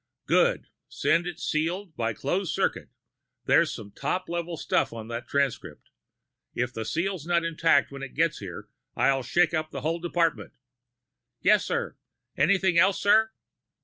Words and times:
"Good. 0.25 0.65
Send 0.89 1.27
it 1.27 1.39
sealed, 1.39 1.95
by 1.95 2.13
closed 2.15 2.51
circuit. 2.51 2.89
There's 3.45 3.71
some 3.71 3.91
top 3.91 4.27
level 4.29 4.57
stuff 4.57 4.91
on 4.91 5.09
that 5.09 5.27
transcript. 5.27 5.91
If 6.55 6.73
the 6.73 6.85
seal's 6.85 7.27
not 7.27 7.45
intact 7.45 7.91
when 7.91 8.01
it 8.01 8.15
gets 8.15 8.39
here, 8.39 8.67
I'll 8.95 9.21
shake 9.21 9.53
up 9.53 9.69
the 9.69 9.81
whole 9.81 9.99
department." 9.99 10.53
"Yes, 11.43 11.63
sir. 11.65 11.97
Anything 12.35 12.79
else, 12.79 12.99
sir?" 12.99 13.29